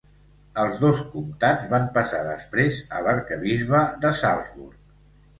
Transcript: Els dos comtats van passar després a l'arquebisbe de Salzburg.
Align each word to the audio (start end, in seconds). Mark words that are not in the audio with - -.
Els 0.59 0.77
dos 0.83 1.01
comtats 1.09 1.67
van 1.73 1.83
passar 1.97 2.21
després 2.27 2.77
a 2.99 3.01
l'arquebisbe 3.07 3.83
de 4.07 4.11
Salzburg. 4.23 4.73